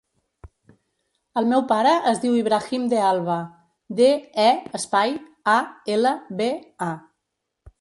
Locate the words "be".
6.41-6.49